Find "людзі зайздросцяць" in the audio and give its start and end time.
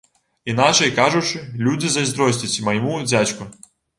1.67-2.63